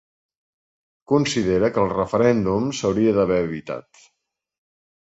[1.11, 4.05] Considera que el referèndum “s’havia d’haver evitat”.